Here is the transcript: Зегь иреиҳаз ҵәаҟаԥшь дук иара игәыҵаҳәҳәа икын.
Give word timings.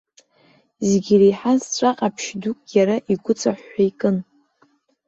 Зегь 0.87 1.09
иреиҳаз 1.13 1.61
ҵәаҟаԥшь 1.75 2.29
дук 2.41 2.59
иара 2.77 2.95
игәыҵаҳәҳәа 3.11 3.83
икын. 3.89 4.17